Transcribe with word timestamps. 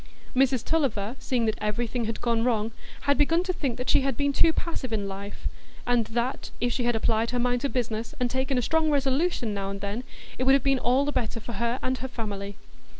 Mrs 0.35 0.65
Tulliver, 0.65 1.15
seeing 1.19 1.45
that 1.45 1.59
everything 1.61 2.05
had 2.05 2.21
gone 2.21 2.43
wrong, 2.43 2.71
had 3.01 3.19
begun 3.19 3.43
to 3.43 3.53
think 3.53 3.79
she 3.87 4.01
had 4.01 4.17
been 4.17 4.33
too 4.33 4.51
passive 4.51 4.91
in 4.91 5.07
life; 5.07 5.47
and 5.85 6.05
that, 6.07 6.49
if 6.59 6.73
she 6.73 6.85
had 6.85 6.95
applied 6.95 7.29
her 7.29 7.37
mind 7.37 7.61
to 7.61 7.69
business, 7.69 8.15
and 8.19 8.27
taken 8.27 8.57
a 8.57 8.63
strong 8.63 8.89
resolution 8.89 9.53
now 9.53 9.69
and 9.69 9.79
then, 9.81 10.03
it 10.39 10.45
would 10.45 10.53
have 10.55 10.63
been 10.63 10.79
all 10.79 11.05
the 11.05 11.11
better 11.11 11.39
for 11.39 11.53
her 11.53 11.77
and 11.83 11.99
her 11.99 12.07
family. 12.07 12.55